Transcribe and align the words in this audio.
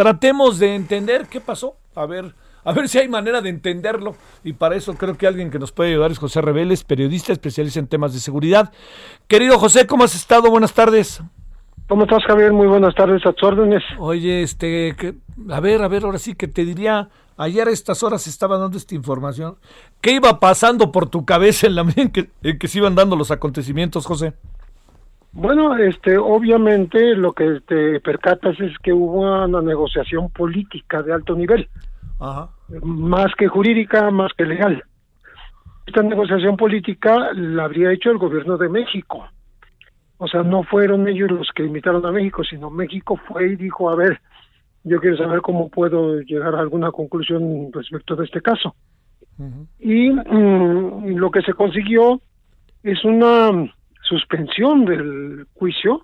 Tratemos 0.00 0.58
de 0.58 0.74
entender 0.76 1.26
qué 1.26 1.42
pasó. 1.42 1.76
A 1.94 2.06
ver, 2.06 2.34
a 2.64 2.72
ver 2.72 2.88
si 2.88 2.96
hay 2.96 3.06
manera 3.06 3.42
de 3.42 3.50
entenderlo. 3.50 4.16
Y 4.42 4.54
para 4.54 4.74
eso 4.74 4.94
creo 4.94 5.18
que 5.18 5.26
alguien 5.26 5.50
que 5.50 5.58
nos 5.58 5.72
puede 5.72 5.90
ayudar 5.90 6.10
es 6.10 6.18
José 6.18 6.40
Reveles, 6.40 6.84
periodista 6.84 7.34
especialista 7.34 7.80
en 7.80 7.86
temas 7.86 8.14
de 8.14 8.20
seguridad. 8.20 8.72
Querido 9.28 9.58
José, 9.58 9.86
¿cómo 9.86 10.04
has 10.04 10.14
estado? 10.14 10.48
Buenas 10.48 10.72
tardes. 10.72 11.22
¿Cómo 11.86 12.04
estás, 12.04 12.24
Javier? 12.26 12.50
Muy 12.50 12.66
buenas 12.66 12.94
tardes 12.94 13.26
a 13.26 13.34
tus 13.34 13.46
órdenes. 13.46 13.82
Oye, 13.98 14.42
este, 14.42 14.96
que, 14.96 15.16
a 15.50 15.60
ver, 15.60 15.82
a 15.82 15.88
ver, 15.88 16.04
ahora 16.04 16.18
sí 16.18 16.34
que 16.34 16.48
te 16.48 16.64
diría, 16.64 17.10
ayer 17.36 17.68
a 17.68 17.70
estas 17.70 18.02
horas 18.02 18.26
estaba 18.26 18.56
dando 18.56 18.78
esta 18.78 18.94
información. 18.94 19.58
¿Qué 20.00 20.12
iba 20.12 20.40
pasando 20.40 20.92
por 20.92 21.10
tu 21.10 21.26
cabeza 21.26 21.66
en 21.66 21.74
la 21.74 21.84
medida 21.84 22.02
en 22.04 22.10
que, 22.10 22.30
en 22.42 22.58
que 22.58 22.68
se 22.68 22.78
iban 22.78 22.94
dando 22.94 23.16
los 23.16 23.30
acontecimientos, 23.30 24.06
José? 24.06 24.32
Bueno, 25.32 25.76
este, 25.76 26.18
obviamente 26.18 27.14
lo 27.14 27.32
que 27.32 27.60
te 27.66 28.00
percatas 28.00 28.58
es 28.60 28.76
que 28.78 28.92
hubo 28.92 29.20
una 29.44 29.62
negociación 29.62 30.30
política 30.30 31.02
de 31.02 31.12
alto 31.12 31.34
nivel, 31.36 31.68
Ajá. 32.18 32.50
más 32.82 33.32
que 33.36 33.46
jurídica, 33.46 34.10
más 34.10 34.32
que 34.36 34.44
legal. 34.44 34.82
Esta 35.86 36.02
negociación 36.02 36.56
política 36.56 37.32
la 37.34 37.64
habría 37.64 37.92
hecho 37.92 38.10
el 38.10 38.18
gobierno 38.18 38.56
de 38.56 38.68
México. 38.68 39.24
O 40.18 40.28
sea, 40.28 40.42
no 40.42 40.64
fueron 40.64 41.08
ellos 41.08 41.30
los 41.30 41.48
que 41.54 41.64
invitaron 41.64 42.04
a 42.04 42.12
México, 42.12 42.44
sino 42.44 42.68
México 42.68 43.18
fue 43.26 43.52
y 43.52 43.56
dijo, 43.56 43.88
a 43.88 43.96
ver, 43.96 44.20
yo 44.84 45.00
quiero 45.00 45.16
saber 45.16 45.40
cómo 45.40 45.68
puedo 45.68 46.20
llegar 46.20 46.54
a 46.54 46.60
alguna 46.60 46.90
conclusión 46.90 47.70
respecto 47.72 48.16
de 48.16 48.24
este 48.24 48.40
caso. 48.40 48.74
Y 49.78 50.10
mm, 50.10 51.16
lo 51.16 51.30
que 51.30 51.40
se 51.40 51.54
consiguió 51.54 52.20
es 52.82 53.02
una 53.04 53.50
suspensión 54.10 54.84
del 54.84 55.46
juicio, 55.54 56.02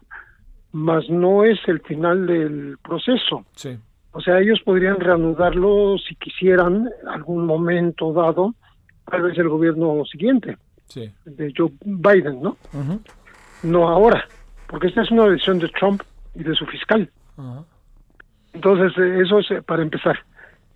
mas 0.72 1.08
no 1.10 1.44
es 1.44 1.58
el 1.66 1.80
final 1.80 2.26
del 2.26 2.78
proceso. 2.82 3.44
Sí. 3.54 3.76
O 4.12 4.20
sea, 4.20 4.38
ellos 4.40 4.60
podrían 4.64 4.98
reanudarlo 5.00 5.98
si 5.98 6.14
quisieran, 6.14 6.88
algún 7.08 7.44
momento 7.44 8.12
dado, 8.12 8.54
tal 9.10 9.22
vez 9.22 9.36
el 9.38 9.48
gobierno 9.48 10.04
siguiente, 10.06 10.56
Sí. 10.86 11.10
de 11.24 11.52
Joe 11.56 11.70
Biden, 11.84 12.40
¿no? 12.42 12.56
No 13.62 13.88
ahora, 13.88 14.24
porque 14.68 14.86
esta 14.86 15.02
es 15.02 15.10
una 15.10 15.26
decisión 15.26 15.58
de 15.58 15.68
Trump 15.68 16.00
y 16.34 16.44
de 16.44 16.54
su 16.54 16.64
fiscal. 16.66 17.10
Entonces, 18.52 18.96
eh, 18.98 19.20
eso 19.22 19.40
es 19.40 19.50
eh, 19.50 19.62
para 19.62 19.82
empezar. 19.82 20.16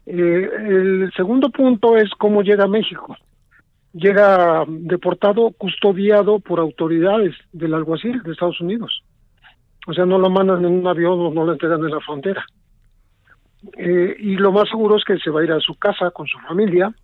Eh, 0.07 0.51
el 0.67 1.13
segundo 1.17 1.49
punto 1.51 1.97
es 1.97 2.11
cómo 2.19 2.43
llega 2.43 2.65
a 2.65 2.69
México. 2.69 3.17
Llega 3.93 4.65
deportado, 4.69 5.51
custodiado 5.51 6.39
por 6.39 6.61
autoridades 6.61 7.35
del 7.53 7.75
alguacil 7.75 8.23
de 8.23 8.33
Estados 8.33 8.61
Unidos. 8.61 9.03
O 9.87 9.93
sea, 9.93 10.07
no 10.07 10.19
lo 10.19 10.31
mandan 10.31 10.65
en 10.65 10.73
un 10.73 10.87
avión 10.87 11.19
o 11.19 11.31
no 11.33 11.45
lo 11.45 11.53
entregan 11.53 11.81
en 11.81 11.91
la 11.91 12.01
frontera. 12.01 12.45
Eh, 13.77 14.17
y 14.19 14.37
lo 14.37 14.53
más 14.53 14.69
seguro 14.69 14.97
es 14.97 15.05
que 15.05 15.19
se 15.19 15.31
va 15.31 15.41
a 15.41 15.45
ir 15.45 15.53
a 15.53 15.61
su 15.61 15.75
casa 15.75 16.11
con 16.13 16.27
su 16.27 16.39
familia 16.39 16.95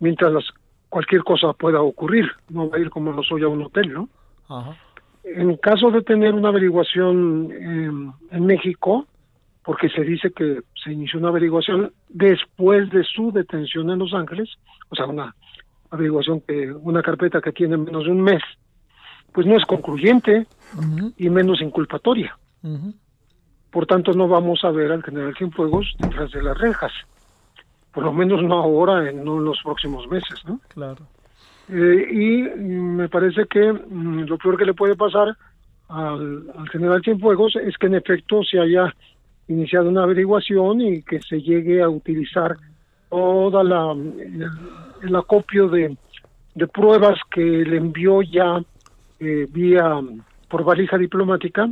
mientras 0.00 0.32
las- 0.32 0.50
cualquier 0.88 1.22
cosa 1.22 1.52
pueda 1.52 1.80
ocurrir. 1.82 2.26
No 2.48 2.68
va 2.70 2.76
a 2.78 2.80
ir 2.80 2.90
como 2.90 3.12
lo 3.12 3.22
soy 3.22 3.42
a 3.42 3.48
un 3.48 3.62
hotel, 3.62 3.92
¿no? 3.92 4.08
Ajá. 4.48 4.76
En 5.24 5.56
caso 5.56 5.90
de 5.90 6.02
tener 6.02 6.34
una 6.34 6.48
averiguación 6.48 7.50
eh, 7.52 8.12
en 8.30 8.46
México, 8.46 9.06
porque 9.64 9.88
se 9.88 10.02
dice 10.02 10.30
que 10.30 10.60
se 10.82 10.92
inició 10.92 11.18
una 11.18 11.28
averiguación 11.28 11.92
después 12.08 12.90
de 12.90 13.02
su 13.04 13.32
detención 13.32 13.90
en 13.90 13.98
Los 14.00 14.12
Ángeles, 14.12 14.50
o 14.90 14.94
sea, 14.96 15.06
una 15.06 15.34
averiguación 15.90 16.40
que 16.40 16.72
una 16.72 17.02
carpeta 17.02 17.40
que 17.40 17.52
tiene 17.52 17.76
menos 17.76 18.04
de 18.04 18.10
un 18.10 18.22
mes, 18.22 18.42
pues 19.32 19.46
no 19.46 19.56
es 19.56 19.64
concluyente 19.64 20.46
y 21.16 21.28
menos 21.30 21.60
inculpatoria. 21.60 22.36
Por 23.70 23.86
tanto, 23.86 24.12
no 24.12 24.28
vamos 24.28 24.64
a 24.64 24.70
ver 24.70 24.92
al 24.92 25.02
general 25.02 25.34
Cienfuegos 25.36 25.94
detrás 25.98 26.30
de 26.30 26.42
las 26.42 26.56
rejas. 26.56 26.92
Por 27.92 28.04
lo 28.04 28.12
menos 28.12 28.42
no 28.42 28.54
ahora, 28.54 29.10
en, 29.10 29.24
no 29.24 29.38
en 29.38 29.44
los 29.44 29.60
próximos 29.62 30.08
meses, 30.08 30.44
¿no? 30.46 30.60
Claro. 30.68 31.06
Eh, 31.68 32.08
y 32.10 32.42
mm, 32.42 32.96
me 32.96 33.08
parece 33.08 33.46
que 33.46 33.72
mm, 33.72 34.26
lo 34.26 34.38
peor 34.38 34.56
que 34.56 34.64
le 34.64 34.74
puede 34.74 34.96
pasar 34.96 35.36
al, 35.88 36.44
al 36.56 36.68
general 36.68 37.02
Cienfuegos 37.02 37.56
es 37.56 37.76
que 37.76 37.86
en 37.86 37.94
efecto 37.94 38.42
se 38.44 38.60
haya 38.60 38.94
iniciado 39.48 39.88
una 39.88 40.04
averiguación 40.04 40.80
y 40.80 41.02
que 41.02 41.20
se 41.20 41.40
llegue 41.40 41.82
a 41.82 41.88
utilizar 41.88 42.56
toda 43.10 43.62
la 43.62 43.94
el, 45.04 45.16
acopio 45.16 45.68
de, 45.68 45.96
de 46.54 46.66
pruebas 46.66 47.18
que 47.30 47.40
le 47.40 47.76
envió 47.76 48.22
ya 48.22 48.60
eh, 49.20 49.46
vía 49.50 50.00
por 50.48 50.64
valija 50.64 50.98
diplomática 50.98 51.68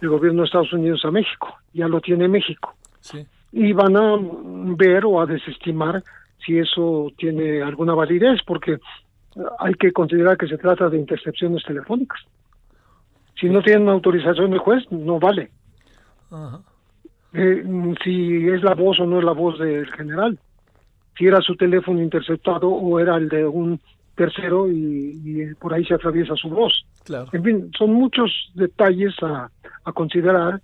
el 0.00 0.08
gobierno 0.08 0.42
de 0.42 0.46
Estados 0.46 0.72
Unidos 0.72 1.04
a 1.04 1.10
México 1.10 1.56
ya 1.72 1.88
lo 1.88 2.00
tiene 2.00 2.28
México 2.28 2.74
Sí. 3.00 3.26
y 3.52 3.72
van 3.72 3.96
a 3.96 4.16
mm, 4.16 4.76
ver 4.76 5.04
o 5.04 5.20
a 5.20 5.26
desestimar 5.26 6.02
si 6.44 6.58
eso 6.58 7.08
tiene 7.16 7.62
alguna 7.62 7.94
validez, 7.94 8.40
porque 8.46 8.72
eh, 8.72 8.78
hay 9.58 9.74
que 9.74 9.92
considerar 9.92 10.36
que 10.36 10.48
se 10.48 10.58
trata 10.58 10.88
de 10.88 10.98
intercepciones 10.98 11.62
telefónicas. 11.64 12.20
Si 13.40 13.48
no 13.48 13.62
tienen 13.62 13.88
autorización 13.88 14.50
del 14.50 14.60
juez, 14.60 14.84
no 14.90 15.18
vale. 15.18 15.50
Ajá. 16.30 16.60
Eh, 17.32 17.62
mm, 17.64 17.94
si 18.04 18.48
es 18.48 18.62
la 18.62 18.74
voz 18.74 19.00
o 19.00 19.06
no 19.06 19.18
es 19.18 19.24
la 19.24 19.32
voz 19.32 19.58
del 19.58 19.90
general, 19.92 20.38
si 21.16 21.26
era 21.26 21.40
su 21.40 21.56
teléfono 21.56 22.02
interceptado 22.02 22.68
o 22.68 22.98
era 22.98 23.16
el 23.16 23.28
de 23.28 23.46
un 23.46 23.80
tercero 24.14 24.70
y, 24.70 25.20
y 25.24 25.54
por 25.54 25.74
ahí 25.74 25.84
se 25.84 25.94
atraviesa 25.94 26.34
su 26.36 26.48
voz. 26.48 26.84
Claro. 27.04 27.28
En 27.32 27.42
fin, 27.42 27.70
son 27.76 27.94
muchos 27.94 28.30
detalles 28.54 29.14
a, 29.22 29.50
a 29.84 29.92
considerar 29.92 30.60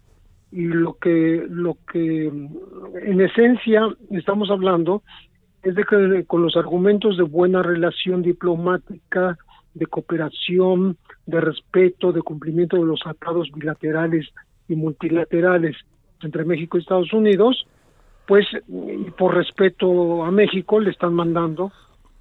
y 0.51 0.67
lo 0.67 0.95
que 0.95 1.47
lo 1.49 1.77
que 1.91 2.31
mm, 2.31 2.49
en 3.03 3.21
esencia 3.21 3.89
estamos 4.11 4.51
hablando 4.51 5.03
es 5.63 5.75
de 5.75 5.85
que 5.85 6.25
con 6.27 6.43
los 6.43 6.57
argumentos 6.57 7.17
de 7.17 7.25
buena 7.25 7.63
relación 7.63 8.23
diplomática, 8.23 9.37
de 9.75 9.87
cooperación, 9.87 10.97
de 11.27 11.41
respeto, 11.41 12.13
de 12.13 12.23
cumplimiento 12.23 12.77
de 12.77 12.85
los 12.85 13.01
tratados 13.01 13.51
bilaterales 13.53 14.29
y 14.69 14.77
multilaterales 14.77 15.77
entre 16.23 16.45
México 16.45 16.77
y 16.79 16.81
Estados 16.81 17.13
Unidos, 17.13 17.67
pues 18.29 18.47
y 18.69 19.11
por 19.13 19.35
respeto 19.35 20.23
a 20.23 20.31
México 20.31 20.79
le 20.79 20.91
están 20.91 21.15
mandando 21.15 21.73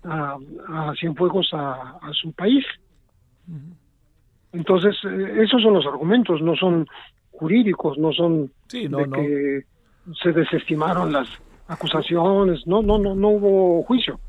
a, 0.03 0.37
a 0.69 0.93
Cienfuegos 0.97 1.49
a, 1.53 1.97
a 2.01 2.13
su 2.13 2.31
país. 2.31 2.65
Entonces, 4.53 4.95
eh, 5.03 5.41
esos 5.43 5.61
son 5.61 5.73
los 5.73 5.85
argumentos, 5.85 6.41
no 6.41 6.55
son 6.55 6.87
jurídicos, 7.31 7.97
no 7.97 8.11
son 8.13 8.51
Sí, 8.69 8.87
no, 8.89 8.97
de 8.99 9.07
no. 9.07 9.15
que 9.17 9.61
se 10.23 10.31
desestimaron 10.31 11.11
las 11.11 11.27
acusaciones, 11.67 12.65
no, 12.65 12.81
no, 12.81 12.97
no, 12.97 13.13
no 13.13 13.27
hubo 13.29 13.83
juicio. 13.83 14.19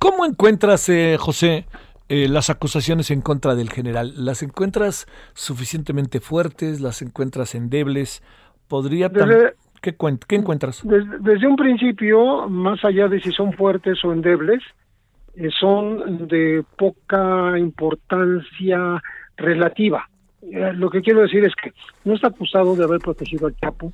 ¿Cómo 0.00 0.26
encuentras, 0.26 0.88
eh, 0.88 1.16
José, 1.18 1.66
eh, 2.08 2.26
las 2.28 2.50
acusaciones 2.50 3.10
en 3.12 3.20
contra 3.20 3.54
del 3.54 3.70
general? 3.70 4.12
¿Las 4.16 4.42
encuentras 4.42 5.06
suficientemente 5.34 6.18
fuertes? 6.20 6.80
¿Las 6.80 7.00
encuentras 7.02 7.54
endebles? 7.54 8.22
¿Podría 8.66 9.08
Desde- 9.08 9.54
¿Qué, 9.80 9.96
¿Qué 10.28 10.36
encuentras? 10.36 10.86
Desde, 10.86 11.18
desde 11.20 11.46
un 11.46 11.56
principio, 11.56 12.48
más 12.48 12.84
allá 12.84 13.08
de 13.08 13.20
si 13.20 13.32
son 13.32 13.52
fuertes 13.54 14.04
o 14.04 14.12
endebles, 14.12 14.62
eh, 15.34 15.48
son 15.58 16.26
de 16.26 16.64
poca 16.76 17.58
importancia 17.58 19.02
relativa. 19.36 20.08
Eh, 20.42 20.72
lo 20.74 20.90
que 20.90 21.02
quiero 21.02 21.20
decir 21.20 21.44
es 21.44 21.54
que 21.54 21.72
no 22.04 22.14
está 22.14 22.28
acusado 22.28 22.74
de 22.74 22.84
haber 22.84 23.00
protegido 23.00 23.46
al 23.46 23.56
Chapo. 23.56 23.92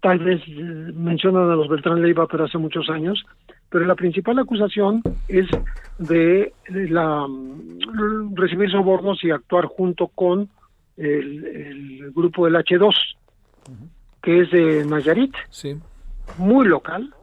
Tal 0.00 0.18
vez 0.18 0.42
eh, 0.46 0.92
mencionan 0.94 1.50
a 1.50 1.56
los 1.56 1.68
Beltrán 1.68 2.02
Leiva, 2.02 2.26
pero 2.26 2.44
hace 2.44 2.58
muchos 2.58 2.90
años. 2.90 3.24
Pero 3.70 3.86
la 3.86 3.94
principal 3.94 4.38
acusación 4.38 5.02
es 5.28 5.46
de 5.98 6.52
la 6.68 7.26
mm, 7.26 8.34
recibir 8.34 8.70
sobornos 8.70 9.22
y 9.22 9.30
actuar 9.30 9.66
junto 9.66 10.08
con 10.08 10.48
el, 10.96 11.44
el 11.44 12.12
grupo 12.12 12.44
del 12.44 12.54
H2, 12.54 12.94
que 14.24 14.40
es 14.40 14.50
de 14.50 14.86
Nayarit 14.86 15.34
Sí. 15.50 15.76
muy 16.38 16.66
local, 16.66 17.14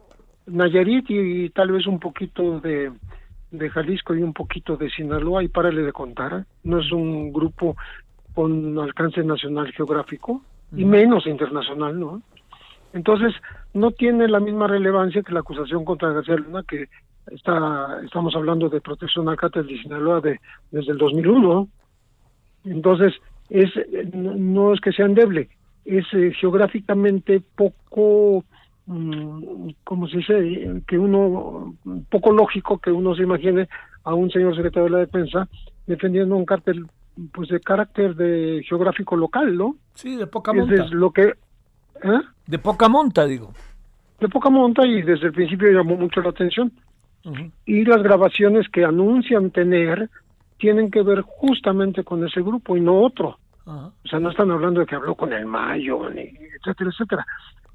Nayarit 0.46 1.04
y, 1.08 1.50
tal 1.50 1.72
vez 1.72 1.86
un 1.88 1.98
poquito 1.98 2.60
de, 2.60 2.92
de 3.50 3.70
Jalisco 3.70 4.14
y 4.14 4.22
un 4.22 4.32
poquito 4.32 4.76
de 4.76 4.88
Sinaloa 4.88 5.42
y 5.42 5.48
párale 5.48 5.82
de 5.82 5.92
contar, 5.92 6.46
no 6.62 6.78
es 6.78 6.92
un 6.92 7.32
grupo 7.32 7.76
con 8.34 8.78
alcance 8.78 9.22
nacional 9.24 9.72
geográfico, 9.72 10.42
y 10.74 10.86
menos 10.86 11.26
internacional, 11.26 12.00
¿no? 12.00 12.22
Entonces, 12.94 13.34
no 13.74 13.90
tiene 13.90 14.26
la 14.26 14.40
misma 14.40 14.68
relevancia 14.68 15.22
que 15.22 15.32
la 15.32 15.40
acusación 15.40 15.84
contra 15.84 16.12
García 16.12 16.36
Luna, 16.36 16.62
que 16.66 16.88
está, 17.30 18.00
estamos 18.02 18.34
hablando 18.34 18.70
de 18.70 18.80
protección 18.80 19.28
al 19.28 19.36
cártel 19.36 19.66
de 19.66 19.82
Sinaloa 19.82 20.20
de, 20.22 20.40
desde 20.70 20.92
el 20.92 20.98
2001. 20.98 21.68
Entonces, 22.64 23.12
es, 23.50 23.70
no 24.14 24.72
es 24.72 24.80
que 24.80 24.92
sea 24.92 25.04
endeble, 25.04 25.50
es 25.84 26.04
eh, 26.12 26.32
geográficamente 26.38 27.42
poco, 27.54 28.44
mm, 28.86 29.70
como 29.84 30.08
se 30.08 30.18
dice? 30.18 30.82
Que 30.86 30.98
uno, 30.98 31.74
poco 32.08 32.32
lógico 32.32 32.78
que 32.78 32.90
uno 32.90 33.14
se 33.14 33.22
imagine 33.22 33.68
a 34.04 34.14
un 34.14 34.30
señor 34.30 34.54
secretario 34.54 34.84
de 34.84 34.90
la 34.90 34.98
Defensa 34.98 35.48
defendiendo 35.86 36.36
un 36.36 36.44
cártel 36.44 36.86
pues 37.32 37.48
de 37.50 37.60
carácter 37.60 38.14
de 38.16 38.64
geográfico 38.66 39.16
local, 39.16 39.56
¿no? 39.56 39.76
Sí, 39.94 40.16
de 40.16 40.26
poca 40.26 40.52
monta. 40.52 40.84
Es 40.84 40.90
lo 40.90 41.10
que 41.10 41.34
¿eh? 42.02 42.20
De 42.46 42.58
poca 42.58 42.88
monta, 42.88 43.26
digo. 43.26 43.52
De 44.20 44.28
poca 44.28 44.50
monta 44.50 44.86
y 44.86 45.02
desde 45.02 45.26
el 45.26 45.32
principio 45.32 45.70
llamó 45.70 45.96
mucho 45.96 46.20
la 46.20 46.30
atención. 46.30 46.72
Y 47.66 47.84
las 47.84 48.02
grabaciones 48.02 48.68
que 48.68 48.84
anuncian 48.84 49.50
tener 49.52 50.10
tienen 50.58 50.90
que 50.90 51.02
ver 51.02 51.20
justamente 51.20 52.02
con 52.02 52.26
ese 52.26 52.40
grupo 52.40 52.76
y 52.76 52.80
no 52.80 53.00
otro. 53.00 53.38
O 53.64 53.92
sea, 54.08 54.18
no 54.18 54.30
están 54.30 54.50
hablando 54.50 54.80
de 54.80 54.86
que 54.86 54.96
habló 54.96 55.14
con 55.14 55.32
el 55.32 55.46
Mayo, 55.46 56.10
ni 56.10 56.22
etcétera, 56.22 56.90
etcétera. 56.90 57.26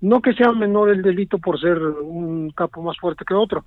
No 0.01 0.21
que 0.21 0.33
sea 0.33 0.51
menor 0.51 0.89
el 0.89 1.01
delito 1.01 1.37
por 1.39 1.59
ser 1.59 1.77
un 1.79 2.51
capo 2.51 2.81
más 2.81 2.97
fuerte 2.97 3.25
que 3.25 3.33
otro, 3.33 3.65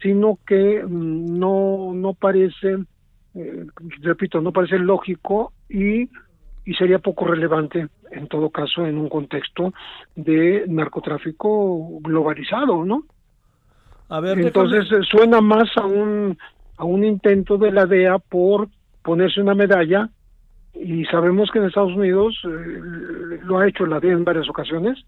sino 0.00 0.38
que 0.46 0.82
mm, 0.84 1.38
no, 1.38 1.92
no 1.94 2.14
parece, 2.14 2.78
eh, 3.34 3.66
repito, 4.00 4.40
no 4.40 4.52
parece 4.52 4.78
lógico 4.78 5.52
y, 5.68 6.02
y 6.64 6.74
sería 6.76 6.98
poco 6.98 7.26
relevante 7.26 7.88
en 8.10 8.28
todo 8.28 8.50
caso 8.50 8.86
en 8.86 8.98
un 8.98 9.08
contexto 9.08 9.72
de 10.14 10.64
narcotráfico 10.68 11.98
globalizado, 12.00 12.84
¿no? 12.84 13.04
A 14.10 14.20
ver, 14.20 14.38
Entonces 14.38 14.84
eh, 14.92 15.02
suena 15.10 15.40
más 15.40 15.70
a 15.76 15.86
un 15.86 16.36
a 16.76 16.84
un 16.84 17.04
intento 17.04 17.56
de 17.58 17.70
la 17.70 17.86
DEA 17.86 18.18
por 18.18 18.68
ponerse 19.02 19.40
una 19.40 19.54
medalla 19.54 20.10
y 20.74 21.04
sabemos 21.06 21.50
que 21.50 21.58
en 21.58 21.66
Estados 21.66 21.94
Unidos 21.94 22.40
eh, 22.44 23.40
lo 23.44 23.58
ha 23.58 23.68
hecho 23.68 23.86
la 23.86 24.00
DEA 24.00 24.12
en 24.12 24.24
varias 24.24 24.48
ocasiones, 24.48 24.98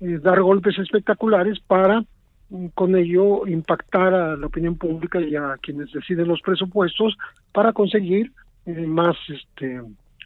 eh, 0.00 0.18
dar 0.22 0.40
golpes 0.40 0.78
espectaculares 0.78 1.60
para 1.60 2.04
mm, 2.50 2.66
con 2.74 2.96
ello 2.96 3.46
impactar 3.46 4.14
a 4.14 4.36
la 4.36 4.46
opinión 4.46 4.76
pública 4.76 5.20
y 5.20 5.36
a 5.36 5.56
quienes 5.60 5.92
deciden 5.92 6.28
los 6.28 6.40
presupuestos 6.40 7.16
para 7.52 7.72
conseguir 7.72 8.32
más 8.64 9.16
este 9.28 9.82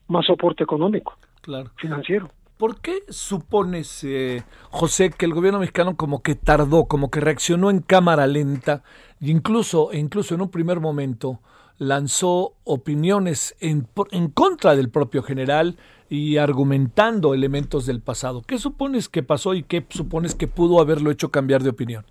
más 0.09 0.27
soporte 0.27 0.63
económico 0.63 1.17
claro. 1.41 1.71
financiero. 1.77 2.31
¿Por 2.57 2.81
qué 2.81 3.03
supones, 3.11 4.03
eh, 4.05 4.43
José, 4.71 5.11
que 5.11 5.27
el 5.27 5.35
gobierno 5.35 5.61
mexicano 5.61 5.95
como 5.95 6.23
que 6.23 6.35
tardó, 6.35 6.87
como 6.87 7.11
que 7.11 7.21
reaccionó 7.21 7.69
en 7.69 7.81
cámara 7.81 8.27
lenta, 8.27 8.83
incluso, 9.21 9.93
e 9.93 9.99
incluso 9.99 10.35
en 10.35 10.41
un 10.41 10.51
primer 10.51 10.81
momento 10.81 11.41
lanzó 11.79 12.55
opiniones 12.65 13.57
en, 13.61 13.87
en 14.11 14.29
contra 14.29 14.77
del 14.77 14.91
propio 14.91 15.23
general 15.23 15.77
y 16.09 16.37
argumentando 16.37 17.35
elementos 17.35 17.87
del 17.87 18.01
pasado? 18.01 18.43
¿Qué 18.47 18.59
supones 18.59 19.09
que 19.09 19.23
pasó 19.23 19.55
y 19.55 19.63
qué 19.63 19.85
supones 19.89 20.35
que 20.35 20.49
pudo 20.49 20.81
haberlo 20.81 21.11
hecho 21.11 21.31
cambiar 21.31 21.63
de 21.63 21.71
opinión? 21.71 22.05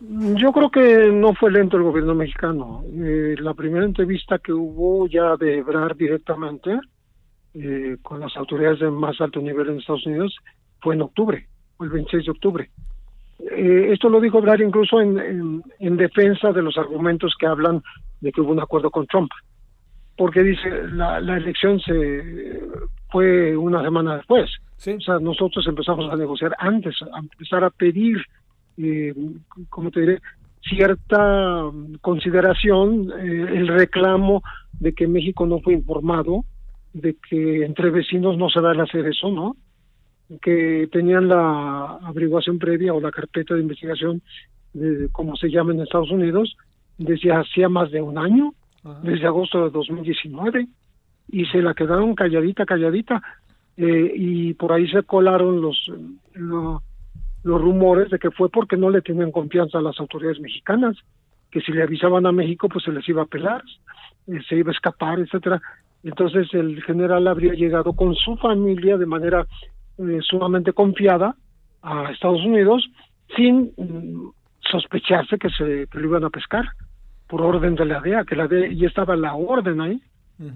Yo 0.00 0.52
creo 0.52 0.70
que 0.70 1.10
no 1.12 1.34
fue 1.34 1.50
lento 1.50 1.76
el 1.76 1.84
gobierno 1.84 2.14
mexicano. 2.14 2.84
Eh, 2.92 3.36
la 3.38 3.54
primera 3.54 3.86
entrevista 3.86 4.38
que 4.38 4.52
hubo 4.52 5.06
ya 5.06 5.36
de 5.36 5.58
Ebrar 5.58 5.96
directamente, 5.96 6.78
eh, 7.54 7.96
con 8.02 8.20
las 8.20 8.36
autoridades 8.36 8.80
de 8.80 8.90
más 8.90 9.20
alto 9.20 9.40
nivel 9.40 9.68
en 9.68 9.78
Estados 9.78 10.06
Unidos 10.06 10.36
fue 10.80 10.96
en 10.96 11.02
octubre, 11.02 11.46
el 11.80 11.88
26 11.88 12.24
de 12.26 12.30
octubre. 12.30 12.70
Eh, 13.38 13.88
esto 13.92 14.08
lo 14.08 14.20
dijo 14.20 14.40
Blair 14.40 14.60
incluso 14.60 15.00
en, 15.00 15.62
en, 15.78 15.96
defensa 15.96 16.52
de 16.52 16.62
los 16.62 16.76
argumentos 16.76 17.34
que 17.38 17.46
hablan 17.46 17.82
de 18.24 18.32
que 18.32 18.40
hubo 18.40 18.52
un 18.52 18.60
acuerdo 18.60 18.90
con 18.90 19.06
Trump, 19.06 19.30
porque 20.16 20.42
dice 20.42 20.88
la, 20.92 21.20
la 21.20 21.36
elección 21.36 21.78
se 21.80 22.60
fue 23.10 23.56
una 23.56 23.82
semana 23.82 24.16
después. 24.16 24.50
O 24.78 25.00
sea, 25.00 25.18
nosotros 25.18 25.66
empezamos 25.66 26.12
a 26.12 26.16
negociar 26.16 26.54
antes, 26.58 26.96
a 27.02 27.18
empezar 27.18 27.62
a 27.62 27.70
pedir, 27.70 28.16
eh, 28.76 29.14
como 29.70 29.90
te 29.90 30.00
diré, 30.00 30.20
cierta 30.68 31.70
consideración, 32.00 33.12
eh, 33.12 33.46
el 33.58 33.68
reclamo 33.68 34.42
de 34.80 34.92
que 34.92 35.06
México 35.06 35.46
no 35.46 35.60
fue 35.60 35.74
informado 35.74 36.44
de 36.92 37.16
que 37.28 37.64
entre 37.64 37.90
vecinos 37.90 38.38
no 38.38 38.48
se 38.48 38.60
va 38.60 38.72
a 38.72 38.82
hacer 38.82 39.06
eso, 39.06 39.30
¿no? 39.30 39.56
Que 40.40 40.88
tenían 40.90 41.28
la 41.28 41.98
averiguación 42.02 42.58
previa 42.58 42.94
o 42.94 43.00
la 43.00 43.10
carpeta 43.10 43.54
de 43.54 43.60
investigación, 43.60 44.22
de, 44.72 45.08
como 45.12 45.36
se 45.36 45.50
llama 45.50 45.72
en 45.72 45.80
Estados 45.80 46.10
Unidos, 46.10 46.56
desde 46.98 47.32
hacía 47.32 47.68
más 47.68 47.90
de 47.90 48.00
un 48.00 48.18
año, 48.18 48.52
desde 49.02 49.26
agosto 49.26 49.64
de 49.64 49.70
2019, 49.70 50.66
y 51.28 51.46
se 51.46 51.62
la 51.62 51.74
quedaron 51.74 52.14
calladita, 52.14 52.66
calladita, 52.66 53.22
eh, 53.76 54.12
y 54.14 54.54
por 54.54 54.72
ahí 54.72 54.86
se 54.88 55.02
colaron 55.02 55.60
los, 55.60 55.90
los, 56.34 56.82
los 57.42 57.60
rumores 57.60 58.10
de 58.10 58.18
que 58.18 58.30
fue 58.30 58.48
porque 58.50 58.76
no 58.76 58.90
le 58.90 59.02
tenían 59.02 59.32
confianza 59.32 59.78
a 59.78 59.82
las 59.82 59.98
autoridades 59.98 60.40
mexicanas, 60.40 60.96
que 61.50 61.60
si 61.60 61.72
le 61.72 61.82
avisaban 61.82 62.26
a 62.26 62.32
México, 62.32 62.68
pues 62.68 62.84
se 62.84 62.92
les 62.92 63.08
iba 63.08 63.22
a 63.22 63.26
pelar, 63.26 63.62
eh, 64.26 64.40
se 64.48 64.56
iba 64.56 64.70
a 64.70 64.74
escapar, 64.74 65.18
etcétera. 65.18 65.60
Entonces 66.02 66.52
el 66.52 66.82
general 66.82 67.26
habría 67.26 67.54
llegado 67.54 67.94
con 67.94 68.14
su 68.14 68.36
familia 68.36 68.98
de 68.98 69.06
manera 69.06 69.46
eh, 69.98 70.18
sumamente 70.22 70.72
confiada 70.72 71.34
a 71.82 72.10
Estados 72.12 72.44
Unidos 72.44 72.86
sin 73.34 73.72
mm, 73.76 74.30
sospecharse 74.60 75.38
que 75.38 75.48
se 75.50 75.86
lo 75.92 76.04
iban 76.04 76.24
a 76.24 76.30
pescar 76.30 76.66
por 77.28 77.42
orden 77.42 77.74
de 77.74 77.84
la 77.84 78.00
DEA, 78.00 78.24
que 78.24 78.36
la 78.36 78.46
DEA 78.46 78.72
ya 78.72 78.88
estaba 78.88 79.16
la 79.16 79.34
orden 79.34 79.80
ahí. 79.80 80.02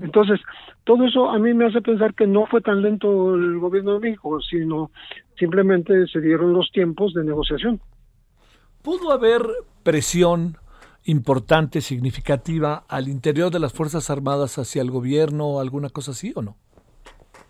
Entonces, 0.02 0.40
todo 0.82 1.04
eso 1.04 1.30
a 1.30 1.38
mí 1.38 1.54
me 1.54 1.66
hace 1.66 1.80
pensar 1.80 2.12
que 2.14 2.26
no 2.26 2.46
fue 2.46 2.60
tan 2.60 2.82
lento 2.82 3.36
el 3.36 3.58
gobierno 3.58 3.94
de 3.94 4.00
México, 4.00 4.40
sino 4.40 4.90
simplemente 5.38 6.06
se 6.08 6.20
dieron 6.20 6.52
los 6.52 6.70
tiempos 6.72 7.14
de 7.14 7.24
negociación. 7.24 7.80
¿Pudo 8.82 9.12
haber 9.12 9.42
presión 9.84 10.56
importante, 11.04 11.80
significativa 11.80 12.84
al 12.88 13.08
interior 13.08 13.50
de 13.52 13.60
las 13.60 13.72
Fuerzas 13.72 14.10
Armadas 14.10 14.58
hacia 14.58 14.82
el 14.82 14.90
gobierno 14.90 15.46
o 15.46 15.60
alguna 15.60 15.90
cosa 15.90 16.10
así 16.10 16.32
o 16.34 16.42
no? 16.42 16.56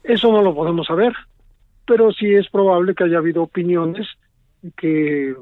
Eso 0.04 0.30
no 0.30 0.42
lo 0.42 0.54
podemos 0.54 0.86
saber, 0.86 1.12
pero 1.86 2.12
sí 2.12 2.34
es 2.34 2.48
probable 2.50 2.94
que 2.94 3.04
haya 3.04 3.18
habido 3.18 3.42
opiniones 3.42 4.06
que, 4.76 5.34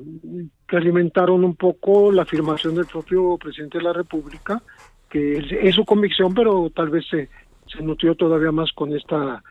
que 0.67 0.77
alimentaron 0.77 1.45
un 1.45 1.55
poco 1.55 2.11
la 2.11 2.23
afirmación 2.23 2.75
del 2.75 2.87
propio 2.87 3.37
presidente 3.39 3.79
de 3.79 3.85
la 3.85 3.93
República, 3.93 4.63
que 5.09 5.39
es, 5.63 5.75
su 5.75 5.85
convicción, 5.85 6.35
pero 6.35 6.71
tal 6.75 6.91
vez 6.91 7.07
se, 7.09 7.29
se 7.67 7.83
nutrió 7.83 8.15
todavía 8.15 8.53
más 8.53 8.73
con 8.73 8.95
esta 8.95 9.43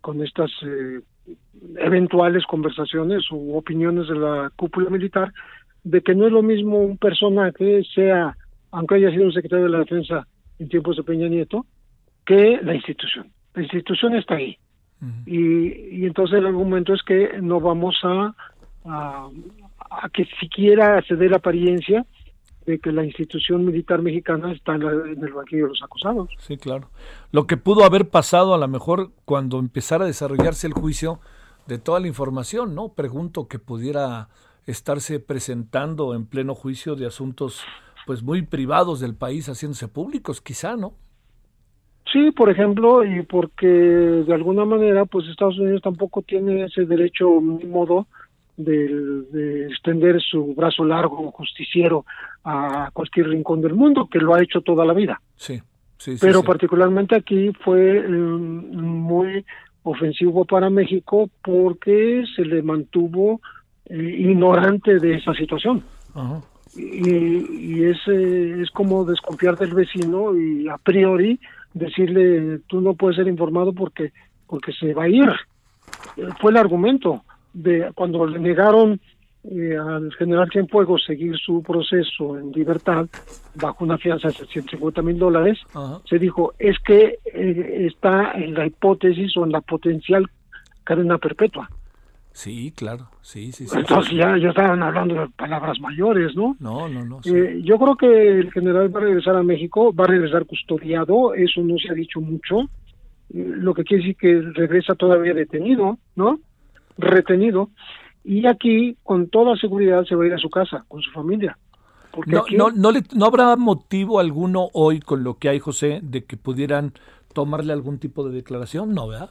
con 0.00 0.22
estas 0.22 0.50
eh, 0.62 1.00
eventuales 1.76 2.44
conversaciones 2.46 3.30
u 3.30 3.54
opiniones 3.54 4.08
de 4.08 4.14
la 4.14 4.50
cúpula 4.56 4.88
militar 4.88 5.32
de 5.84 6.00
que 6.00 6.14
no 6.14 6.26
es 6.26 6.32
lo 6.32 6.42
mismo 6.42 6.78
un 6.78 6.96
personaje, 6.98 7.82
sea, 7.94 8.36
aunque 8.70 8.96
haya 8.96 9.10
sido 9.10 9.24
un 9.24 9.32
secretario 9.32 9.66
de 9.66 9.70
la 9.70 9.78
defensa 9.80 10.26
en 10.58 10.68
tiempos 10.68 10.96
de 10.96 11.02
Peña 11.02 11.28
Nieto, 11.28 11.66
que 12.24 12.60
la 12.62 12.74
institución. 12.74 13.28
La 13.54 13.62
institución 13.62 14.14
está 14.14 14.36
ahí. 14.36 14.56
y, 15.26 16.02
y, 16.02 16.06
entonces 16.06 16.38
el 16.38 16.46
argumento 16.46 16.92
es 16.92 17.02
que 17.02 17.40
no 17.40 17.58
vamos 17.60 17.96
a, 18.02 18.34
a, 18.84 19.28
a, 19.90 20.08
que 20.08 20.26
siquiera 20.40 21.02
se 21.02 21.16
dé 21.16 21.28
la 21.28 21.36
apariencia 21.36 22.06
de 22.66 22.78
que 22.78 22.92
la 22.92 23.04
institución 23.04 23.64
militar 23.64 24.02
mexicana 24.02 24.52
está 24.52 24.74
en, 24.74 24.82
en, 24.82 25.24
el 25.24 25.32
banquillo 25.32 25.64
de 25.64 25.68
los 25.70 25.82
acusados. 25.82 26.30
Sí, 26.38 26.56
claro. 26.56 26.88
Lo 27.32 27.46
que 27.46 27.56
pudo 27.56 27.84
haber 27.84 28.08
pasado 28.08 28.54
a 28.54 28.58
lo 28.58 28.68
mejor 28.68 29.10
cuando 29.24 29.58
empezara 29.58 30.04
a 30.04 30.06
desarrollarse 30.06 30.66
el 30.66 30.74
juicio 30.74 31.20
de 31.66 31.78
toda 31.78 32.00
la 32.00 32.08
información, 32.08 32.74
¿no? 32.74 32.90
Pregunto 32.90 33.48
que 33.48 33.58
pudiera 33.58 34.28
estarse 34.66 35.20
presentando 35.20 36.14
en 36.14 36.26
pleno 36.26 36.54
juicio 36.54 36.96
de 36.96 37.06
asuntos 37.06 37.64
pues 38.06 38.22
muy 38.22 38.42
privados 38.42 39.00
del 39.00 39.14
país 39.14 39.48
haciéndose 39.48 39.88
públicos, 39.88 40.40
quizá, 40.40 40.76
¿no? 40.76 40.94
Sí, 42.12 42.32
por 42.32 42.50
ejemplo, 42.50 43.04
y 43.04 43.22
porque 43.22 43.66
de 43.66 44.34
alguna 44.34 44.64
manera 44.64 45.04
pues 45.04 45.28
Estados 45.28 45.58
Unidos 45.58 45.82
tampoco 45.82 46.22
tiene 46.22 46.64
ese 46.64 46.84
derecho 46.84 47.28
modo 47.40 48.06
de, 48.56 49.22
de, 49.32 49.66
extender 49.66 50.20
su 50.20 50.54
brazo 50.54 50.84
largo 50.84 51.30
justiciero 51.32 52.04
a 52.44 52.90
cualquier 52.92 53.28
rincón 53.28 53.60
del 53.60 53.74
mundo, 53.74 54.08
que 54.10 54.18
lo 54.18 54.34
ha 54.34 54.42
hecho 54.42 54.60
toda 54.60 54.84
la 54.84 54.92
vida. 54.92 55.20
Sí, 55.36 55.60
sí, 55.98 56.12
sí 56.12 56.18
Pero 56.20 56.40
sí. 56.40 56.46
particularmente 56.46 57.16
aquí 57.16 57.52
fue 57.64 58.06
um, 58.06 58.76
muy 58.76 59.44
ofensivo 59.82 60.44
para 60.44 60.70
México 60.70 61.30
porque 61.42 62.24
se 62.36 62.44
le 62.44 62.62
mantuvo 62.62 63.40
ignorante 63.88 64.98
de 64.98 65.14
esa 65.14 65.34
situación. 65.34 65.82
Ajá. 66.14 66.40
Y, 66.76 67.78
y 67.78 67.84
es, 67.84 67.98
eh, 68.06 68.60
es 68.62 68.70
como 68.70 69.04
desconfiar 69.04 69.56
del 69.58 69.74
vecino 69.74 70.36
y 70.36 70.68
a 70.68 70.78
priori 70.78 71.40
decirle 71.74 72.60
tú 72.68 72.80
no 72.80 72.94
puedes 72.94 73.16
ser 73.16 73.26
informado 73.26 73.72
porque 73.72 74.12
porque 74.46 74.72
se 74.72 74.94
va 74.94 75.04
a 75.04 75.08
ir 75.08 75.28
eh, 76.16 76.28
fue 76.40 76.52
el 76.52 76.56
argumento 76.56 77.24
de 77.52 77.90
cuando 77.94 78.26
le 78.26 78.38
negaron 78.38 79.00
eh, 79.42 79.74
al 79.74 80.12
general 80.14 80.50
Cienfuegos 80.52 81.04
seguir 81.04 81.34
su 81.38 81.62
proceso 81.62 82.38
en 82.38 82.52
libertad 82.52 83.06
bajo 83.54 83.84
una 83.84 83.96
fianza 83.96 84.28
de 84.28 84.34
150 84.34 85.00
mil 85.00 85.18
dólares, 85.18 85.58
se 86.04 86.18
dijo, 86.18 86.52
es 86.58 86.78
que 86.80 87.18
eh, 87.24 87.86
está 87.86 88.32
en 88.32 88.52
la 88.54 88.66
hipótesis 88.66 89.34
o 89.38 89.44
en 89.44 89.52
la 89.52 89.62
potencial 89.62 90.28
cadena 90.84 91.16
perpetua. 91.16 91.70
Sí, 92.32 92.72
claro, 92.76 93.08
sí, 93.22 93.50
sí, 93.52 93.66
sí. 93.66 93.78
Entonces 93.78 94.12
ya, 94.12 94.36
ya 94.36 94.50
estaban 94.50 94.82
hablando 94.82 95.14
de 95.14 95.28
palabras 95.30 95.80
mayores, 95.80 96.36
¿no? 96.36 96.56
No, 96.60 96.88
no, 96.88 97.04
no. 97.04 97.20
Eh, 97.24 97.60
yo 97.64 97.78
creo 97.78 97.96
que 97.96 98.38
el 98.40 98.52
general 98.52 98.94
va 98.94 99.00
a 99.00 99.04
regresar 99.04 99.36
a 99.36 99.42
México, 99.42 99.92
va 99.92 100.04
a 100.04 100.08
regresar 100.08 100.46
custodiado, 100.46 101.34
eso 101.34 101.62
no 101.62 101.76
se 101.78 101.90
ha 101.90 101.94
dicho 101.94 102.20
mucho, 102.20 102.68
lo 103.32 103.74
que 103.74 103.84
quiere 103.84 104.02
decir 104.02 104.16
que 104.16 104.40
regresa 104.54 104.94
todavía 104.94 105.34
detenido, 105.34 105.98
¿no? 106.14 106.38
Retenido 106.96 107.70
y 108.24 108.46
aquí 108.46 108.96
con 109.02 109.28
toda 109.28 109.56
seguridad 109.56 110.04
se 110.04 110.14
va 110.14 110.24
a 110.24 110.26
ir 110.26 110.34
a 110.34 110.38
su 110.38 110.50
casa 110.50 110.84
con 110.88 111.00
su 111.00 111.10
familia. 111.10 111.56
no, 112.26 112.44
no, 112.56 112.70
no, 112.70 112.92
le, 112.92 113.02
¿No 113.14 113.26
habrá 113.26 113.56
motivo 113.56 114.20
alguno 114.20 114.68
hoy 114.72 115.00
con 115.00 115.24
lo 115.24 115.38
que 115.38 115.48
hay, 115.48 115.58
José, 115.58 116.00
de 116.02 116.24
que 116.24 116.36
pudieran 116.36 116.92
tomarle 117.32 117.72
algún 117.72 117.98
tipo 117.98 118.28
de 118.28 118.34
declaración? 118.34 118.94
No, 118.94 119.08
¿verdad? 119.08 119.30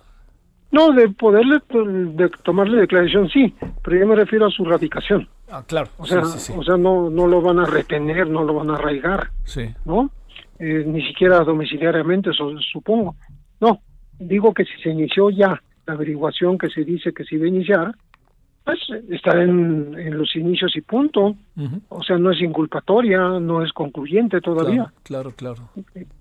No, 0.72 0.92
de 0.92 1.10
poderle 1.10 1.60
de 1.70 2.30
tomarle 2.44 2.82
declaración 2.82 3.28
sí, 3.30 3.56
pero 3.84 4.00
yo 4.00 4.08
me 4.08 4.16
refiero 4.16 4.46
a 4.46 4.51
su 4.51 4.63
radicación. 4.63 5.28
Ah, 5.50 5.63
claro. 5.66 5.89
O 5.98 6.06
sea, 6.06 6.22
o 6.22 6.63
sea 6.63 6.78
no, 6.78 7.10
no 7.10 7.25
lo 7.25 7.42
van 7.42 7.60
a 7.60 7.66
retener, 7.66 8.30
no 8.30 8.44
lo 8.44 8.54
van 8.54 8.70
a 8.70 8.75
arraigar. 8.75 9.32
Sí. 9.46 9.74
¿No? 9.86 10.12
Eh, 10.60 10.84
ni 10.86 11.01
siquiera 11.08 11.39
domiciliariamente, 11.39 12.32
supongo. 12.72 13.16
No, 13.60 13.82
digo 14.20 14.54
que 14.54 14.66
si 14.66 14.80
se 14.84 14.89
inició 14.89 15.32
ya 15.32 15.60
la 15.89 15.96
averiguación 15.96 16.58
que 16.60 16.69
se 16.69 16.84
dice 16.84 17.13
que 17.13 17.24
se 17.24 17.36
iba 17.36 17.46
a 17.46 17.50
iniciar, 17.50 17.96
pues 18.63 18.79
está 19.10 19.41
en, 19.41 20.15
los 20.15 20.36
inicios 20.36 20.75
y 20.75 20.81
punto. 20.81 21.36
O 21.89 22.03
sea, 22.03 22.17
no 22.19 22.31
es 22.31 22.39
inculpatoria, 22.41 23.17
no 23.39 23.63
es 23.63 23.74
concluyente 23.74 24.39
todavía. 24.39 24.93
Claro, 25.03 25.31
claro, 25.36 25.69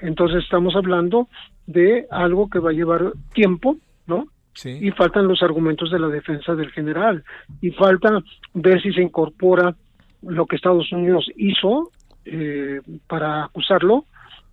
Entonces 0.00 0.42
estamos 0.42 0.74
hablando 0.74 1.28
de 1.66 2.06
algo 2.10 2.48
que 2.48 2.58
va 2.58 2.70
a 2.70 2.72
llevar 2.72 3.12
tiempo, 3.34 3.76
¿no? 4.06 4.28
Sí. 4.54 4.70
Y 4.80 4.90
faltan 4.92 5.28
los 5.28 5.42
argumentos 5.42 5.90
de 5.90 5.98
la 5.98 6.08
defensa 6.08 6.54
del 6.54 6.70
general. 6.70 7.22
Y 7.60 7.70
falta 7.72 8.22
ver 8.54 8.80
si 8.80 8.92
se 8.92 9.02
incorpora 9.02 9.76
lo 10.22 10.46
que 10.46 10.56
Estados 10.56 10.90
Unidos 10.90 11.30
hizo 11.36 11.90
eh, 12.24 12.80
para 13.06 13.44
acusarlo, 13.44 14.06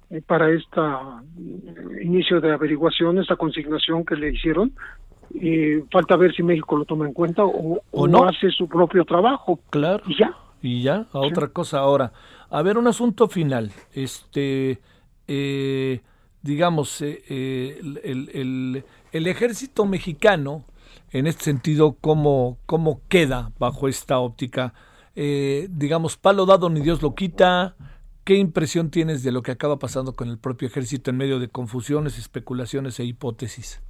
eh, 0.10 0.22
para 0.22 0.51
este 0.51 0.81
inicio 2.03 2.39
de 2.39 2.51
averiguación, 2.51 3.17
esta 3.17 3.38
consignación 3.38 4.05
que 4.05 4.15
le 4.15 4.34
hicieron, 4.34 4.74
y 5.42 5.82
falta 5.92 6.15
ver 6.15 6.34
si 6.34 6.44
México 6.44 6.77
lo 6.77 6.86
toma 6.86 7.06
en 7.06 7.13
cuenta 7.13 7.44
o, 7.44 8.08
no 8.08 8.24
hace 8.25 8.50
su 8.51 8.68
propio 8.68 9.06
trabajo. 9.06 9.60
Claro. 9.70 10.04
Y 10.08 10.18
ya. 10.18 10.36
Y 10.62 10.82
ya, 10.82 11.08
a 11.12 11.20
otra 11.20 11.50
cosa 11.50 11.80
ahora. 11.80 12.12
A 12.50 12.62
ver, 12.62 12.77
un 12.77 12.88
asunto 12.88 13.27
final. 13.27 13.72
Este, 13.94 14.80
eh, 15.27 16.01
digamos, 16.42 17.01
eh, 17.01 17.24
eh, 17.30 17.80
el, 18.04 18.30
el, 18.34 18.84
el, 19.12 19.27
ejército 19.27 19.86
mexicano, 19.86 20.63
en 21.12 21.27
este 21.27 21.44
sentido, 21.44 21.98
¿cómo, 22.00 22.58
cómo 22.65 23.01
queda 23.10 23.51
bajo 23.60 23.88
esta 23.88 24.20
óptica? 24.20 24.74
digamos, 25.18 26.18
palo 26.18 26.46
dado 26.46 26.70
ni 26.70 26.82
Dios 26.82 27.01
lo 27.01 27.15
quita. 27.15 27.77
¿Qué 28.25 28.36
impresión 28.36 28.89
tienes 28.89 29.24
de 29.24 29.32
lo 29.32 29.44
que 29.44 29.51
acaba 29.51 29.80
pasando 29.80 30.13
con 30.13 30.27
el 30.27 30.38
propio 30.38 30.68
ejército 30.68 31.10
en 31.10 31.15
medio 31.15 31.39
de 31.39 31.48
confusiones, 31.48 32.18
especulaciones 32.18 33.00
e 33.00 33.06
hipótesis? 33.06 33.82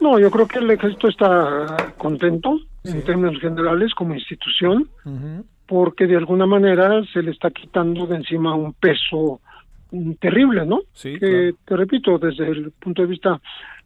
No, 0.00 0.18
yo 0.18 0.30
creo 0.30 0.46
que 0.48 0.58
el 0.58 0.70
ejército 0.70 1.08
está 1.08 1.92
contento 1.98 2.58
en 2.84 3.02
términos 3.04 3.38
generales 3.40 3.94
como 3.94 4.14
institución, 4.14 4.88
porque 5.66 6.06
de 6.06 6.16
alguna 6.16 6.46
manera 6.46 7.04
se 7.12 7.22
le 7.22 7.30
está 7.30 7.50
quitando 7.50 8.06
de 8.06 8.16
encima 8.16 8.54
un 8.54 8.72
peso 8.72 9.40
mm, 9.92 10.12
terrible, 10.14 10.66
¿no? 10.66 10.80
Sí, 10.92 11.18
que, 11.18 11.54
te 11.64 11.76
repito, 11.76 12.18
desde 12.18 12.48
el 12.48 12.72
punto 12.72 13.02
de 13.02 13.08
vista 13.08 13.40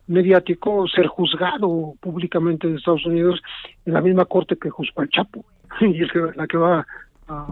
mediático, 0.07 0.87
ser 0.87 1.07
juzgado 1.09 1.95
públicamente 2.01 2.69
en 2.69 2.77
Estados 2.77 3.05
Unidos 3.07 3.43
en 3.85 3.95
la 3.95 4.01
misma 4.01 4.25
corte 4.27 4.57
que 4.57 4.71
juzgó 4.71 5.03
al 5.03 5.11
Chapo, 5.11 5.45
y 5.81 6.03
es 6.03 6.11
la 6.37 6.47
que 6.47 6.57
va 6.57 6.87
a, 7.29 7.47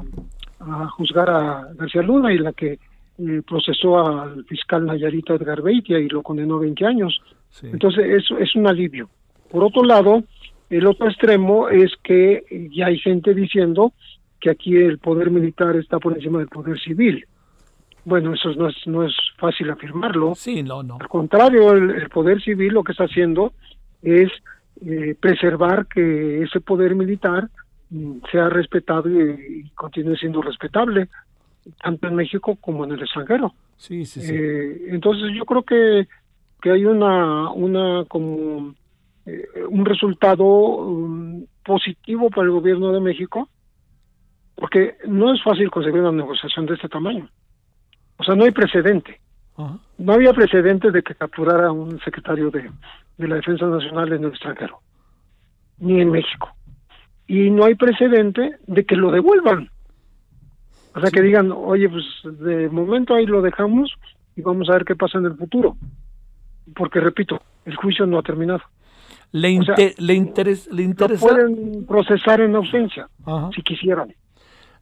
a 0.60 0.88
juzgar 0.88 1.28
a 1.28 1.68
García 1.74 2.02
Luna 2.02 2.32
y 2.32 2.38
la 2.38 2.52
que 2.52 2.78
eh, 3.18 3.42
procesó 3.46 3.98
al 3.98 4.44
fiscal 4.44 4.86
Nayarita 4.86 5.34
Edgar 5.34 5.62
Beitia 5.62 5.98
y 5.98 6.08
lo 6.08 6.22
condenó 6.22 6.56
a 6.56 6.60
20 6.60 6.86
años. 6.86 7.20
Entonces, 7.62 8.22
eso 8.22 8.38
es 8.38 8.54
un 8.54 8.66
alivio. 8.66 9.08
Por 9.50 9.64
otro 9.64 9.84
lado, 9.84 10.24
el 10.70 10.86
otro 10.86 11.08
extremo 11.08 11.68
es 11.68 11.92
que 12.02 12.68
ya 12.72 12.86
hay 12.86 12.98
gente 12.98 13.34
diciendo 13.34 13.92
que 14.40 14.50
aquí 14.50 14.76
el 14.76 14.98
poder 14.98 15.30
militar 15.30 15.76
está 15.76 15.98
por 15.98 16.14
encima 16.14 16.38
del 16.38 16.48
poder 16.48 16.80
civil. 16.80 17.26
Bueno, 18.04 18.34
eso 18.34 18.52
no 18.54 18.68
es, 18.68 18.76
no 18.86 19.04
es 19.04 19.14
fácil 19.38 19.70
afirmarlo. 19.70 20.34
Sí, 20.34 20.62
no, 20.62 20.82
no. 20.82 20.98
Al 21.00 21.08
contrario, 21.08 21.72
el, 21.72 22.08
poder 22.08 22.42
civil 22.42 22.72
lo 22.72 22.82
que 22.82 22.92
está 22.92 23.04
haciendo 23.04 23.52
es 24.02 24.30
eh, 24.84 25.14
preservar 25.20 25.86
que 25.86 26.42
ese 26.42 26.60
poder 26.60 26.96
militar 26.96 27.48
mm, 27.90 28.14
sea 28.32 28.48
respetado 28.48 29.08
y, 29.08 29.70
continúe 29.74 30.16
siendo 30.16 30.42
respetable, 30.42 31.08
tanto 31.80 32.08
en 32.08 32.16
México 32.16 32.56
como 32.60 32.84
en 32.84 32.92
el 32.92 33.02
extranjero. 33.02 33.54
Sí, 33.76 34.04
sí, 34.04 34.20
sí. 34.20 34.34
Eh, 34.34 34.86
entonces 34.88 35.30
yo 35.36 35.44
creo 35.44 35.62
que 35.62 36.08
que 36.62 36.70
hay 36.70 36.84
una, 36.86 37.50
una 37.50 38.04
como 38.06 38.74
eh, 39.26 39.44
un 39.68 39.84
resultado 39.84 40.44
um, 40.44 41.44
positivo 41.64 42.30
para 42.30 42.46
el 42.46 42.52
gobierno 42.52 42.92
de 42.92 43.00
México, 43.00 43.48
porque 44.54 44.94
no 45.06 45.34
es 45.34 45.42
fácil 45.42 45.70
conseguir 45.70 46.00
una 46.00 46.12
negociación 46.12 46.66
de 46.66 46.74
este 46.74 46.88
tamaño. 46.88 47.28
O 48.16 48.24
sea, 48.24 48.36
no 48.36 48.44
hay 48.44 48.52
precedente. 48.52 49.20
No 49.98 50.12
había 50.12 50.32
precedente 50.32 50.90
de 50.90 51.02
que 51.02 51.14
capturara 51.14 51.68
a 51.68 51.72
un 51.72 52.00
secretario 52.00 52.50
de, 52.50 52.70
de 53.18 53.28
la 53.28 53.36
Defensa 53.36 53.66
Nacional 53.66 54.12
en 54.12 54.24
el 54.24 54.30
extranjero, 54.30 54.78
ni 55.78 56.00
en 56.00 56.10
México. 56.10 56.48
Y 57.26 57.50
no 57.50 57.64
hay 57.64 57.74
precedente 57.74 58.56
de 58.66 58.84
que 58.84 58.96
lo 58.96 59.10
devuelvan. 59.10 59.68
O 60.94 61.00
sea, 61.00 61.10
que 61.10 61.22
digan, 61.22 61.52
oye, 61.52 61.88
pues 61.88 62.04
de 62.38 62.68
momento 62.70 63.14
ahí 63.14 63.26
lo 63.26 63.42
dejamos 63.42 63.92
y 64.36 64.42
vamos 64.42 64.68
a 64.70 64.74
ver 64.74 64.84
qué 64.84 64.96
pasa 64.96 65.18
en 65.18 65.26
el 65.26 65.36
futuro 65.36 65.76
porque 66.74 67.00
repito, 67.00 67.40
el 67.64 67.76
juicio 67.76 68.06
no 68.06 68.18
ha 68.18 68.22
terminado. 68.22 68.62
¿Le, 69.32 69.58
le, 69.98 70.14
interesa? 70.14 70.70
pueden 71.18 71.86
procesar 71.86 72.40
en 72.42 72.54
ausencia, 72.54 73.08
si 73.54 73.62
quisieran. 73.62 74.14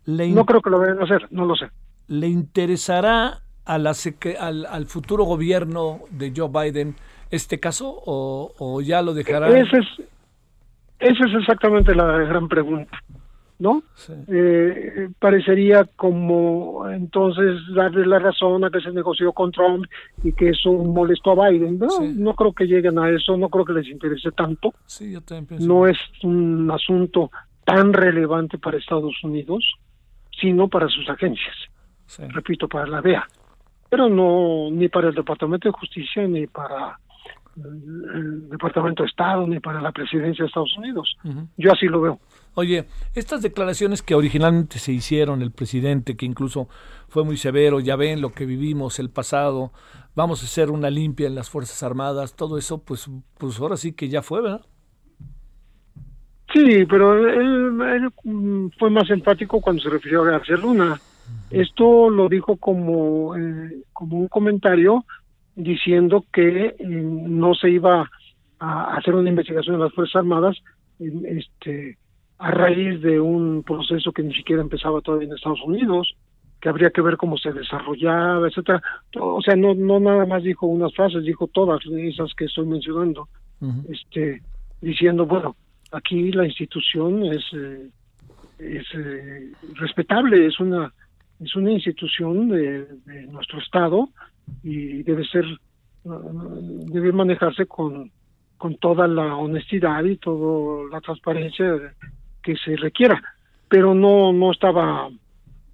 no 0.07 0.45
creo 0.45 0.61
que 0.61 0.71
lo 0.71 0.81
vayan 0.81 1.01
a 1.01 1.05
hacer, 1.05 1.29
no 1.31 1.45
lo 1.45 1.55
sé. 1.55 1.69
¿Le 2.09 2.27
interesará 2.27 3.43
a 3.65 3.79
la 3.79 3.93
al, 4.41 4.67
al, 4.67 4.87
futuro 4.87 5.25
gobierno 5.25 6.01
de 6.11 6.33
Joe 6.35 6.49
Biden 6.49 6.97
este 7.31 7.61
caso 7.61 8.03
o, 8.05 8.53
o 8.59 8.81
ya 8.81 9.03
lo 9.03 9.15
dejará? 9.15 9.49
Esa 9.57 9.79
es, 9.79 9.87
esa 10.99 11.27
es 11.27 11.35
exactamente 11.35 11.95
la 11.95 12.19
gran 12.19 12.49
pregunta. 12.49 12.99
¿No? 13.61 13.83
Eh, 14.27 15.11
parecería 15.19 15.85
como 15.85 16.89
entonces 16.89 17.61
darle 17.75 18.07
la 18.07 18.19
razón 18.19 18.65
a 18.65 18.71
que 18.71 18.81
se 18.81 18.91
negoció 18.91 19.33
con 19.33 19.53
Trump 19.53 19.85
y 20.25 20.33
que 20.33 20.49
eso 20.49 20.73
molestó 20.73 21.33
a 21.33 21.51
Biden. 21.51 21.79
No, 21.79 21.89
no 22.01 22.35
creo 22.35 22.53
que 22.53 22.65
lleguen 22.65 22.99
a 22.99 23.11
eso, 23.11 23.37
no 23.37 23.49
creo 23.51 23.65
que 23.67 23.75
les 23.75 23.87
interese 23.87 24.33
tanto. 24.33 24.75
no 25.61 25.87
es 25.87 25.99
un 26.23 26.71
asunto 26.71 27.31
tan 27.65 27.93
relevante 27.93 28.59
para 28.59 28.79
Estados 28.79 29.15
Unidos, 29.23 29.65
sino 30.41 30.69
para 30.69 30.89
sus 30.89 31.09
agencias. 31.09 31.55
Repito, 32.31 32.67
para 32.67 32.87
la 32.87 33.03
DEA. 33.03 33.29
Pero 33.89 34.09
no 34.09 34.69
ni 34.73 34.89
para 34.89 35.09
el 35.09 35.15
Departamento 35.15 35.69
de 35.69 35.73
Justicia 35.73 36.27
ni 36.27 36.47
para 36.47 36.99
el 37.57 38.49
Departamento 38.49 39.03
de 39.03 39.09
Estado 39.09 39.47
ni 39.47 39.61
para 39.61 39.81
la 39.81 39.93
presidencia 39.93 40.45
de 40.45 40.49
Estados 40.49 40.77
Unidos. 40.79 41.15
Yo 41.59 41.73
así 41.73 41.87
lo 41.87 42.01
veo. 42.01 42.21
Oye, 42.55 42.87
estas 43.15 43.43
declaraciones 43.43 44.03
que 44.03 44.15
originalmente 44.15 44.79
se 44.79 44.93
hicieron, 44.93 45.41
el 45.41 45.53
presidente, 45.53 46.17
que 46.17 46.27
incluso 46.27 46.69
fue 47.09 47.25
muy 47.25 47.37
severo, 47.37 47.81
ya 47.81 47.97
ven 47.97 48.21
lo 48.21 48.33
que 48.33 48.45
vivimos, 48.45 48.99
el 48.99 49.11
pasado, 49.11 49.73
vamos 50.17 50.43
a 50.43 50.47
hacer 50.47 50.71
una 50.71 50.91
limpia 50.91 51.29
en 51.29 51.37
las 51.37 51.49
Fuerzas 51.49 51.83
Armadas, 51.83 52.35
todo 52.35 52.59
eso, 52.59 52.83
pues, 52.83 53.09
pues 53.39 53.59
ahora 53.61 53.77
sí 53.77 53.93
que 53.93 54.09
ya 54.09 54.23
fue, 54.23 54.43
¿verdad? 54.43 54.67
Sí, 56.53 56.85
pero 56.87 57.15
él, 57.29 58.11
fue 58.79 58.91
más 58.91 59.09
empático 59.11 59.61
cuando 59.61 59.83
se 59.83 59.89
refirió 59.89 60.23
a 60.23 60.33
García 60.33 60.57
Luna. 60.57 61.01
Esto 61.51 62.11
lo 62.11 62.29
dijo 62.29 62.57
como, 62.57 63.37
eh, 63.37 63.83
como 63.93 64.19
un 64.19 64.27
comentario 64.27 65.05
diciendo 65.55 66.25
que 66.33 66.67
eh, 66.67 66.77
no 66.79 67.55
se 67.55 67.71
iba 67.71 68.11
a 68.59 68.97
hacer 68.97 69.15
una 69.15 69.31
investigación 69.31 69.77
en 69.77 69.83
las 69.83 69.93
Fuerzas 69.93 70.17
Armadas 70.17 70.57
este, 70.99 71.97
a 72.41 72.51
raíz 72.51 73.01
de 73.03 73.21
un 73.21 73.63
proceso 73.63 74.13
que 74.13 74.23
ni 74.23 74.35
siquiera 74.35 74.63
empezaba 74.63 75.03
todavía 75.03 75.29
en 75.29 75.35
Estados 75.35 75.63
Unidos, 75.63 76.17
que 76.59 76.71
habría 76.71 76.91
que 76.91 77.03
ver 77.03 77.19
cómo 77.19 77.37
se 77.37 77.53
desarrollaba, 77.53 78.49
etcétera. 78.49 78.83
O 79.19 79.43
sea, 79.43 79.57
no 79.57 79.75
no 79.75 80.01
nada 80.01 80.25
más 80.25 80.43
dijo 80.43 80.67
unas 80.67 80.95
frases, 80.95 81.25
dijo 81.25 81.47
todas 81.49 81.81
esas 81.87 82.33
que 82.35 82.47
estoy 82.47 82.67
mencionando. 82.67 83.29
Este 83.89 84.43
diciendo, 84.81 85.27
bueno, 85.27 85.55
aquí 85.93 86.33
la 86.33 86.47
institución 86.47 87.25
es, 87.27 87.45
eh, 87.53 87.91
es 88.59 88.87
eh, 88.95 89.53
respetable, 89.75 90.47
es 90.47 90.59
una, 90.61 90.91
es 91.41 91.55
una 91.55 91.73
institución 91.73 92.49
de, 92.49 92.87
nuestro 93.29 93.59
Estado 93.59 94.09
y 94.63 95.03
debe 95.03 95.27
ser, 95.27 95.45
debe 96.05 97.13
manejarse 97.13 97.67
con, 97.67 98.11
con 98.57 98.77
toda 98.77 99.07
la 99.07 99.37
honestidad 99.37 100.03
y 100.05 100.17
toda 100.17 100.89
la 100.91 101.01
transparencia 101.03 101.95
que 102.51 102.57
se 102.57 102.77
requiera, 102.77 103.23
pero 103.69 103.95
no, 103.95 104.33
no 104.33 104.51
estaba 104.53 105.09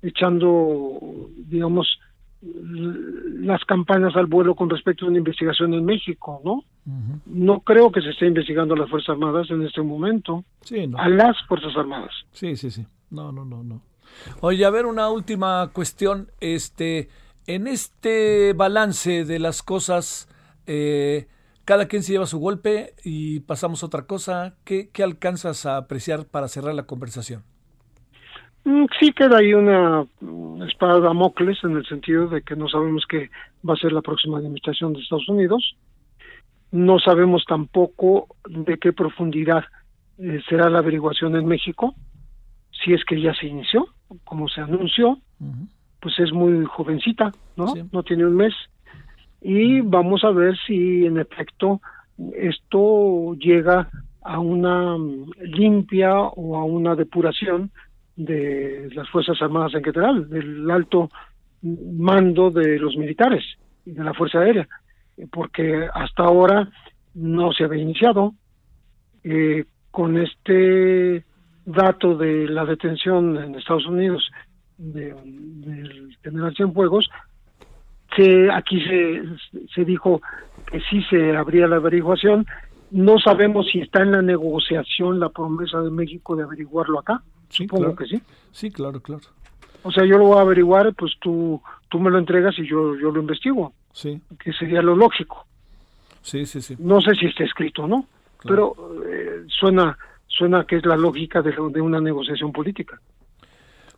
echando, 0.02 0.98
digamos, 1.36 1.98
las 2.42 3.64
campanas 3.64 4.14
al 4.16 4.26
vuelo 4.26 4.54
con 4.54 4.68
respecto 4.68 5.04
a 5.04 5.08
una 5.08 5.18
investigación 5.18 5.74
en 5.74 5.84
México, 5.84 6.40
¿no? 6.44 6.64
No 7.26 7.60
creo 7.60 7.90
que 7.90 8.00
se 8.00 8.10
esté 8.10 8.26
investigando 8.26 8.74
a 8.74 8.78
las 8.78 8.90
Fuerzas 8.90 9.10
Armadas 9.10 9.50
en 9.50 9.62
este 9.62 9.82
momento. 9.82 10.44
Sí, 10.60 10.86
no. 10.86 10.98
A 10.98 11.08
las 11.08 11.36
Fuerzas 11.48 11.76
Armadas. 11.76 12.12
Sí, 12.32 12.56
sí, 12.56 12.70
sí. 12.70 12.86
No, 13.10 13.32
no, 13.32 13.44
no, 13.44 13.64
no. 13.64 13.80
Oye, 14.40 14.64
a 14.64 14.70
ver, 14.70 14.86
una 14.86 15.08
última 15.08 15.70
cuestión. 15.72 16.28
Este, 16.40 17.08
en 17.46 17.66
este 17.66 18.52
balance 18.52 19.24
de 19.24 19.38
las 19.40 19.62
cosas, 19.62 20.28
eh, 20.66 21.26
cada 21.66 21.88
quien 21.88 22.02
se 22.02 22.12
lleva 22.12 22.26
su 22.26 22.38
golpe 22.38 22.94
y 23.04 23.40
pasamos 23.40 23.82
a 23.82 23.86
otra 23.86 24.06
cosa. 24.06 24.54
¿Qué, 24.64 24.88
¿Qué 24.92 25.02
alcanzas 25.02 25.66
a 25.66 25.76
apreciar 25.76 26.24
para 26.24 26.48
cerrar 26.48 26.74
la 26.74 26.84
conversación? 26.84 27.42
Mm, 28.64 28.86
sí 28.98 29.12
queda 29.12 29.38
ahí 29.38 29.52
una 29.52 30.06
mm, 30.20 30.62
espada 30.62 30.94
de 30.94 31.00
Damocles 31.02 31.58
en 31.64 31.76
el 31.76 31.84
sentido 31.86 32.28
de 32.28 32.42
que 32.42 32.56
no 32.56 32.68
sabemos 32.68 33.04
qué 33.08 33.30
va 33.68 33.74
a 33.74 33.78
ser 33.78 33.92
la 33.92 34.00
próxima 34.00 34.38
administración 34.38 34.92
de 34.92 35.00
Estados 35.00 35.28
Unidos. 35.28 35.76
No 36.70 37.00
sabemos 37.00 37.44
tampoco 37.46 38.28
de 38.48 38.78
qué 38.78 38.92
profundidad 38.92 39.64
eh, 40.18 40.40
será 40.48 40.70
la 40.70 40.78
averiguación 40.78 41.36
en 41.36 41.46
México, 41.46 41.94
si 42.84 42.92
es 42.92 43.04
que 43.04 43.20
ya 43.20 43.34
se 43.34 43.46
inició, 43.46 43.88
como 44.24 44.48
se 44.48 44.60
anunció, 44.60 45.18
pues 46.00 46.18
es 46.20 46.32
muy 46.32 46.64
jovencita, 46.64 47.32
¿no? 47.56 47.72
No 47.92 48.02
tiene 48.02 48.24
un 48.24 48.36
mes. 48.36 48.54
Y 49.48 49.80
vamos 49.80 50.24
a 50.24 50.32
ver 50.32 50.56
si 50.66 51.06
en 51.06 51.18
efecto 51.18 51.80
esto 52.36 53.34
llega 53.34 53.88
a 54.22 54.40
una 54.40 54.98
mm, 54.98 55.30
limpia 55.38 56.18
o 56.18 56.56
a 56.56 56.64
una 56.64 56.96
depuración 56.96 57.70
de 58.16 58.88
las 58.92 59.08
Fuerzas 59.08 59.40
Armadas 59.40 59.74
en 59.74 59.84
general, 59.84 60.28
del 60.28 60.68
alto 60.68 61.10
mando 61.62 62.50
de 62.50 62.76
los 62.80 62.96
militares 62.96 63.44
y 63.84 63.92
de 63.92 64.02
la 64.02 64.14
Fuerza 64.14 64.40
Aérea, 64.40 64.66
porque 65.30 65.86
hasta 65.94 66.24
ahora 66.24 66.68
no 67.14 67.52
se 67.52 67.62
había 67.62 67.82
iniciado. 67.82 68.34
Eh, 69.22 69.64
con 69.92 70.18
este 70.18 71.24
dato 71.64 72.16
de 72.16 72.48
la 72.48 72.64
detención 72.64 73.36
en 73.36 73.54
Estados 73.54 73.86
Unidos 73.86 74.28
del 74.76 76.16
general 76.20 76.52
Cienfuegos, 76.56 77.08
que 78.16 78.50
aquí 78.50 78.80
se, 78.80 79.22
se 79.74 79.84
dijo 79.84 80.22
que 80.70 80.80
sí 80.88 81.02
se 81.10 81.36
abría 81.36 81.66
la 81.66 81.76
averiguación. 81.76 82.46
No 82.90 83.18
sabemos 83.18 83.66
si 83.70 83.80
está 83.80 84.02
en 84.02 84.12
la 84.12 84.22
negociación 84.22 85.20
la 85.20 85.28
promesa 85.28 85.82
de 85.82 85.90
México 85.90 86.34
de 86.34 86.44
averiguarlo 86.44 86.98
acá. 86.98 87.20
Supongo 87.50 87.94
que 87.94 88.06
sí. 88.06 88.22
Sí, 88.52 88.70
claro, 88.70 89.00
claro. 89.00 89.22
O 89.82 89.92
sea, 89.92 90.06
yo 90.06 90.16
lo 90.16 90.28
voy 90.28 90.38
a 90.38 90.40
averiguar, 90.40 90.94
pues 90.94 91.12
tú, 91.20 91.60
tú 91.90 92.00
me 92.00 92.10
lo 92.10 92.18
entregas 92.18 92.58
y 92.58 92.66
yo, 92.66 92.96
yo 92.96 93.10
lo 93.10 93.20
investigo. 93.20 93.74
Sí. 93.92 94.18
Que 94.42 94.52
sería 94.54 94.80
lo 94.80 94.96
lógico. 94.96 95.46
Sí, 96.22 96.46
sí, 96.46 96.62
sí. 96.62 96.74
No 96.78 97.02
sé 97.02 97.14
si 97.16 97.26
está 97.26 97.44
escrito 97.44 97.82
o 97.82 97.86
no, 97.86 98.06
pero 98.42 98.74
eh, 99.06 99.44
suena, 99.48 99.96
suena 100.26 100.64
que 100.64 100.76
es 100.76 100.86
la 100.86 100.96
lógica 100.96 101.42
de, 101.42 101.52
de 101.52 101.80
una 101.82 102.00
negociación 102.00 102.50
política. 102.50 102.98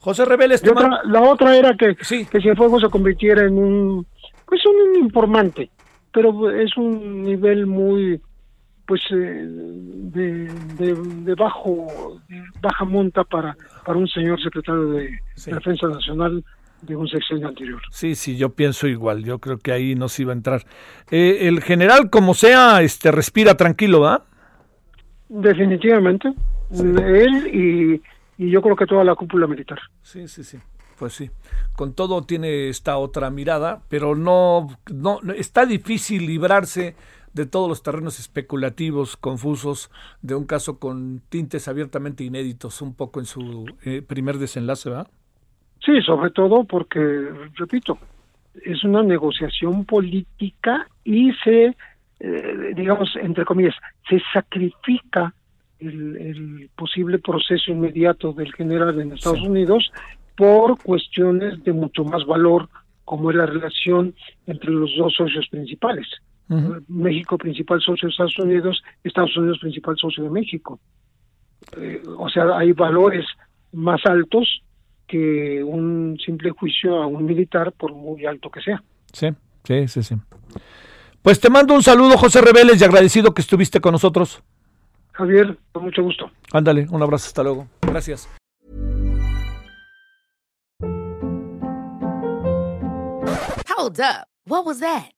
José 0.00 0.24
Reveles, 0.24 0.62
la 1.04 1.22
otra 1.22 1.56
era 1.56 1.76
que, 1.76 1.96
sí. 2.02 2.26
que 2.26 2.40
Cienfuegos 2.40 2.82
se 2.82 2.88
convirtiera 2.88 3.44
en 3.44 3.58
un, 3.58 4.06
pues 4.46 4.60
un 4.64 5.04
informante, 5.04 5.70
pero 6.12 6.50
es 6.50 6.76
un 6.76 7.24
nivel 7.24 7.66
muy 7.66 8.20
pues 8.86 9.02
eh, 9.10 9.44
de, 9.44 10.50
de, 10.78 11.34
bajo 11.34 12.20
baja 12.62 12.86
monta 12.86 13.22
para 13.22 13.54
para 13.84 13.98
un 13.98 14.08
señor 14.08 14.42
secretario 14.42 14.84
de 14.92 15.10
defensa 15.44 15.88
nacional 15.88 16.42
de 16.82 16.96
un 16.96 17.08
sexenio 17.08 17.48
anterior. 17.48 17.80
Sí, 17.90 18.14
sí, 18.14 18.36
yo 18.36 18.50
pienso 18.50 18.86
igual. 18.86 19.24
Yo 19.24 19.38
creo 19.38 19.58
que 19.58 19.72
ahí 19.72 19.94
no 19.94 20.08
se 20.08 20.22
iba 20.22 20.32
a 20.32 20.36
entrar. 20.36 20.62
Eh, 21.10 21.48
el 21.48 21.60
general, 21.62 22.10
como 22.10 22.34
sea, 22.34 22.82
este 22.82 23.10
respira 23.10 23.56
tranquilo, 23.56 24.00
¿va? 24.00 24.24
Definitivamente. 25.28 26.32
Él 26.70 27.46
y, 27.52 28.02
y 28.38 28.50
yo 28.50 28.62
creo 28.62 28.76
que 28.76 28.86
toda 28.86 29.04
la 29.04 29.14
cúpula 29.14 29.46
militar. 29.46 29.78
Sí, 30.02 30.28
sí, 30.28 30.44
sí. 30.44 30.58
Pues 30.98 31.12
sí, 31.12 31.30
con 31.76 31.94
todo 31.94 32.22
tiene 32.22 32.68
esta 32.68 32.98
otra 32.98 33.30
mirada, 33.30 33.82
pero 33.88 34.16
no, 34.16 34.66
no, 34.92 35.20
está 35.36 35.64
difícil 35.64 36.26
librarse 36.26 36.96
de 37.32 37.46
todos 37.46 37.68
los 37.68 37.84
terrenos 37.84 38.18
especulativos, 38.18 39.16
confusos, 39.16 39.92
de 40.22 40.34
un 40.34 40.44
caso 40.44 40.80
con 40.80 41.20
tintes 41.28 41.68
abiertamente 41.68 42.24
inéditos, 42.24 42.82
un 42.82 42.96
poco 42.96 43.20
en 43.20 43.26
su 43.26 43.66
eh, 43.84 44.02
primer 44.02 44.38
desenlace, 44.38 44.90
¿va? 44.90 45.06
Sí, 45.84 46.00
sobre 46.02 46.30
todo 46.30 46.64
porque, 46.64 47.28
repito, 47.54 47.96
es 48.64 48.82
una 48.82 49.04
negociación 49.04 49.84
política 49.84 50.88
y 51.04 51.32
se, 51.44 51.76
eh, 52.18 52.72
digamos, 52.74 53.14
entre 53.22 53.44
comillas, 53.44 53.76
se 54.08 54.20
sacrifica 54.32 55.32
el, 55.80 56.70
posible 56.76 57.18
proceso 57.18 57.70
inmediato 57.70 58.32
del 58.32 58.52
general 58.54 59.00
en 59.00 59.12
Estados 59.12 59.42
Unidos 59.42 59.90
por 60.36 60.80
cuestiones 60.82 61.62
de 61.64 61.72
mucho 61.72 62.04
más 62.04 62.24
valor, 62.24 62.68
como 63.04 63.30
es 63.30 63.36
la 63.36 63.46
relación 63.46 64.14
entre 64.46 64.70
los 64.70 64.90
dos 64.96 65.14
socios 65.14 65.48
principales. 65.48 66.06
México 66.88 67.36
principal 67.36 67.78
socio 67.82 68.08
de 68.08 68.12
Estados 68.12 68.38
Unidos, 68.38 68.82
Estados 69.04 69.36
Unidos 69.36 69.58
principal 69.58 69.96
socio 69.98 70.24
de 70.24 70.30
México. 70.30 70.80
Eh, 71.76 72.02
o 72.16 72.28
sea, 72.30 72.56
hay 72.56 72.72
valores 72.72 73.26
más 73.72 74.00
altos 74.06 74.62
que 75.06 75.62
un 75.62 76.18
simple 76.24 76.50
juicio 76.50 77.02
a 77.02 77.06
un 77.06 77.26
militar, 77.26 77.72
por 77.72 77.92
muy 77.92 78.24
alto 78.24 78.50
que 78.50 78.60
sea. 78.62 78.82
Sí, 79.12 79.28
sí, 79.64 79.88
sí, 79.88 80.02
sí. 80.02 80.14
Pues 81.22 81.40
te 81.40 81.50
mando 81.50 81.74
un 81.74 81.82
saludo, 81.82 82.16
José 82.16 82.40
Reveles, 82.40 82.80
y 82.80 82.84
agradecido 82.84 83.34
que 83.34 83.42
estuviste 83.42 83.80
con 83.80 83.92
nosotros. 83.92 84.42
Javier, 85.18 85.58
con 85.72 85.82
mucho 85.82 86.02
gusto. 86.04 86.30
Ándale, 86.52 86.86
un 86.90 87.02
abrazo, 87.02 87.26
hasta 87.26 87.42
luego. 87.42 87.66
Gracias. 87.82 88.28
Hold 93.68 94.00
up. 94.00 94.28
What 94.46 94.64
was 94.64 94.78
that? 94.78 95.17